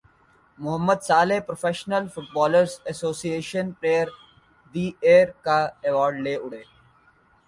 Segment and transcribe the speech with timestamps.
[0.59, 4.07] Muhammad Salah professional footballers association player
[4.75, 6.63] the year کا award لے اڑے